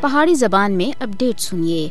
پہاڑی 0.00 0.34
زبان 0.34 0.72
میں 0.72 1.02
اپڈیٹ 1.02 1.40
سنیے۔ 1.40 1.88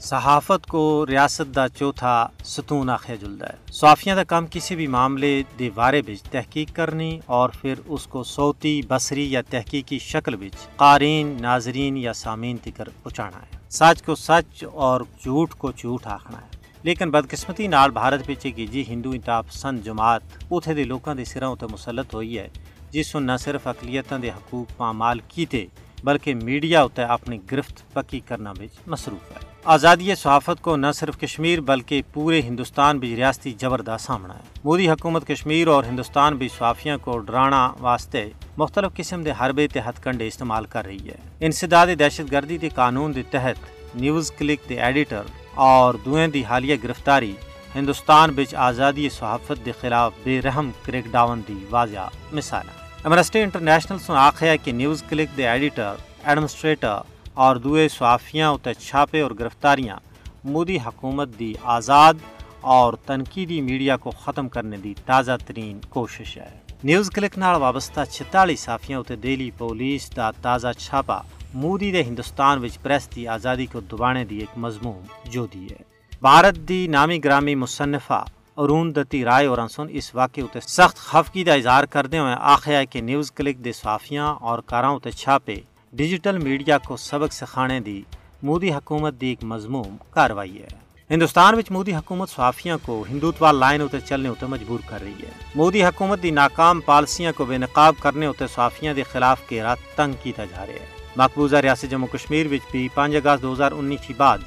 صحافت 0.00 0.66
کو 0.66 1.06
ریاست 1.08 1.54
دا 1.54 1.68
چوتھا 1.68 2.26
ستون 2.44 2.90
آخیا 2.90 3.16
جلدا 3.16 3.46
ہے۔ 3.46 3.72
صحافیاں 3.72 4.16
دا 4.16 4.24
کام 4.24 4.46
کسی 4.50 4.76
بھی 4.76 4.86
معاملے 4.86 5.42
دے 5.58 5.70
بارے 5.74 6.02
بچ 6.02 6.22
تحقیق 6.22 6.76
کرنی 6.76 7.20
اور 7.26 7.48
پھر 7.60 7.74
اس 7.86 8.06
کو 8.06 8.24
صوتی، 8.24 8.82
بصری 8.88 9.32
یا 9.32 9.40
تحقیقی 9.50 9.98
شکل 9.98 10.36
بچ 10.36 10.76
قارین 10.76 11.36
ناظرین 11.40 11.96
یا 11.96 12.12
سامعین 12.12 12.56
تکر 12.56 12.88
پہنچانا 12.88 13.36
ہے۔ 13.36 13.56
سچ 13.70 14.02
کو 14.02 14.14
سچ 14.14 14.64
اور 14.72 15.00
جھوٹ 15.22 15.54
کو 15.54 15.72
جھوٹ 15.72 16.06
آخنا 16.06 16.38
ہے۔ 16.38 16.46
لیکن 16.82 17.10
بدقسمتی 17.10 17.66
نال 17.66 17.90
بھارت 17.90 18.20
بچ 18.30 18.46
کی 18.56 18.66
جی 18.66 18.84
ہندو 18.88 19.10
انتاب 19.10 19.48
پسند 19.48 19.84
جماعت 19.84 20.22
اوتھے 20.48 20.74
دے 20.74 20.84
لوکاں 20.84 21.14
دے 21.14 21.24
سراں 21.24 21.54
تے 21.54 21.66
مسلط 21.72 22.14
ہوئی 22.14 22.38
ہے۔ 22.38 22.48
جس 22.90 23.16
نہ 23.16 23.32
صرف 23.40 23.66
اقلیتاں 23.66 24.18
دے 24.18 24.30
حقوق 24.30 24.76
پامال 24.76 25.18
کیتے 25.28 25.66
بلکہ 26.04 26.34
میڈیا 26.34 26.82
اتنے 26.82 27.04
اپنی 27.04 27.38
گرفت 27.52 27.92
پکی 27.92 28.20
کرنا 28.20 28.52
بھی 28.52 28.68
مصروف 28.86 29.30
ہے۔ 29.30 29.54
آزادی 29.64 30.14
صحافت 30.14 30.62
کو 30.62 30.76
نہ 30.76 30.86
صرف 30.94 31.18
کشمیر 31.18 31.60
بلکہ 31.60 32.02
پورے 32.12 32.40
ہندوستان 32.42 32.98
بھی 32.98 33.16
ریاستی 33.16 33.52
جبردہ 33.52 33.96
سامنا 34.00 34.34
ہے۔ 34.34 34.42
مودی 34.64 34.90
حکومت 34.90 35.26
کشمیر 35.26 35.68
اور 35.68 35.84
ہندوستان 35.84 36.36
بھی 36.36 36.48
صحافیوں 36.58 36.98
کو 36.98 37.18
ڈرانا 37.18 37.72
واسطے 37.80 38.28
مختلف 38.56 38.96
قسم 38.96 39.24
کے 39.24 39.32
حربے 39.40 39.66
ہتھ 39.88 40.02
کنڈے 40.02 40.26
استعمال 40.26 40.64
کر 40.64 40.84
رہی 40.84 41.08
ہے۔ 41.08 41.16
انسداد 41.40 41.86
دہشت 41.98 42.32
گردی 42.32 42.58
کے 42.58 42.68
قانون 42.68 43.12
کے 43.12 43.22
تحت 43.30 43.56
نیوز 43.94 44.30
کلک 44.30 44.68
کے 44.68 44.80
ایڈیٹر 44.80 45.22
اور 45.54 45.94
دوئیں 45.94 46.28
دی 46.28 46.44
حالیہ 46.44 46.76
گرفتاری 46.84 47.34
ہندوستان 47.74 48.30
بچ 48.30 48.54
آزادی 48.54 49.08
صحافت 49.08 49.64
کے 49.64 49.72
خلاف 49.80 50.12
بے 50.24 50.42
رحم 50.42 50.70
کریک 50.82 51.04
ڈاون 51.10 51.42
کی 51.46 51.64
واضح 51.70 52.08
مثال 52.32 52.68
ہے۔ 52.68 52.83
امرسٹی 53.04 53.40
انٹرنیشنل 53.40 53.98
سن 53.98 54.12
آخیا 54.16 54.54
کہ 54.56 54.72
نیوز 54.72 55.02
کلک 55.08 55.36
دے 55.36 55.46
ایڈیٹر، 55.48 55.94
ایڈمنسٹریٹر 56.24 56.98
اور 57.34 57.56
دوئے 57.56 57.88
صحافیاں 57.88 58.52
اتنے 58.52 58.74
چھاپے 58.74 59.20
اور 59.20 59.30
گرفتاریاں 59.38 59.96
مودی 60.44 60.76
حکومت 60.86 61.28
دی 61.38 61.52
آزاد 61.62 62.14
اور 62.60 62.94
تنقیدی 63.06 63.60
میڈیا 63.60 63.96
کو 63.96 64.10
ختم 64.10 64.48
کرنے 64.48 64.76
دی 64.76 64.94
تازہ 65.06 65.36
ترین 65.46 65.80
کوشش 65.88 66.36
ہے۔ 66.36 66.48
نیوز 66.84 67.10
کلک 67.10 67.38
نال 67.38 67.60
وابستہ 67.60 68.04
چھتالی 68.10 68.56
صحافیاں 68.56 68.98
اتنے 68.98 69.16
دہلی 69.16 69.50
پولیس 69.58 70.10
دا 70.16 70.30
تازہ 70.30 70.72
چھاپا 70.78 71.20
مودی 71.54 71.90
دے 71.92 72.02
ہندوستان 72.02 72.64
وچ 72.64 72.80
پریس 72.82 73.08
دی 73.16 73.26
آزادی 73.28 73.66
کو 73.66 73.80
دبانے 73.80 74.24
دی 74.24 74.38
ایک 74.38 74.58
مضمون 74.58 75.02
جو 75.24 75.46
دی 75.46 75.66
ہے۔ 75.70 75.82
بھارت 76.20 76.56
دی 76.68 76.86
نامی 76.86 77.24
گرامی 77.24 77.54
مصنفہ 77.54 78.24
ارون 78.56 78.94
دتی 78.96 79.24
رائے 79.24 79.46
اور 79.46 79.58
انسون 79.58 79.88
اس 79.90 80.14
واقعے 80.14 80.42
اتنے 80.44 80.60
سخت 80.60 80.96
خفگی 80.96 81.44
کا 81.44 81.54
اظہار 81.54 81.84
کرتے 81.84 82.18
ہوئے 82.18 82.34
آخیا 82.40 82.78
ہے 82.78 82.86
کہ 82.86 83.00
نیوز 83.00 83.32
کلک 83.32 83.56
دے 83.56 83.72
صحافیاں 83.72 84.34
اور 84.40 84.58
کاراں 84.58 84.90
اتنے 84.90 85.12
چھاپے۔ 85.12 85.54
ڈیجیٹل 85.92 86.38
میڈیا 86.38 86.78
کو 86.78 86.96
سبق 86.96 87.32
سکھانے 87.32 87.80
دی 87.80 88.02
مودی 88.42 88.72
حکومت 88.72 89.14
دی 89.20 89.26
ایک 89.26 89.44
مضموم 89.44 89.96
کاروائی 90.10 90.62
ہے۔ 90.62 90.68
ہندوستان 91.10 91.54
وچ 91.54 91.70
مودی 91.70 91.94
حکومت 91.94 92.30
صحافیاں 92.30 92.78
کو 92.82 93.04
ہندوتوا 93.10 93.52
لائن 93.52 93.82
اتنے 93.82 94.00
چلنے 94.00 94.28
اتنے 94.28 94.48
مجبور 94.48 94.78
کر 94.86 95.02
رہی 95.02 95.22
ہے۔ 95.22 95.30
مودی 95.54 95.84
حکومت 95.84 96.22
دی 96.22 96.30
ناکام 96.30 96.80
پالیسیاں 96.80 97.32
کو 97.36 97.44
بے 97.44 97.58
نقاب 97.58 97.94
کرنے 98.00 98.26
اتنے 98.26 98.46
صحافیاں 98.46 98.94
دے 98.94 99.02
خلاف 99.02 99.48
کے 99.48 99.62
رات 99.62 99.78
تنگ 99.96 100.12
کیتا 100.22 100.44
جا 100.44 100.66
رہا 100.66 100.72
ہے۔ 100.72 100.86
مقبوضہ 101.16 101.56
ریاست 101.56 101.90
جموں 101.90 102.08
کشمیر 102.12 102.46
وچ 102.46 102.70
بھی 102.70 102.88
پانچ 102.94 103.14
اگست 103.14 103.42
دو 103.42 103.52
ہزار 103.52 103.72
انیس 103.72 104.06
کے 104.06 104.14
بعد 104.16 104.38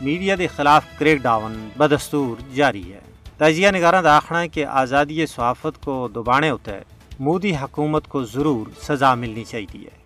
میڈیا 0.00 0.34
دے 0.38 0.46
خلاف 0.46 0.84
کریک 0.98 1.22
ڈاؤن 1.22 1.68
بدستور 1.76 2.36
جاری 2.54 2.92
ہے۔ 2.92 3.13
تجزیہ 3.44 3.68
نگاراں 3.70 4.02
دا 4.02 4.16
آخنا 4.16 4.40
ہے 4.40 4.48
کہ 4.48 4.66
آزادی 4.66 5.26
صحافت 5.26 5.84
کو 5.84 6.08
دبانے 6.08 6.50
ہوتا 6.50 6.72
ہے۔ 6.72 6.82
مودی 7.20 7.56
حکومت 7.56 8.08
کو 8.08 8.24
ضرور 8.24 8.66
سزا 8.82 9.14
ملنی 9.14 9.44
چاہیے۔ 9.44 10.03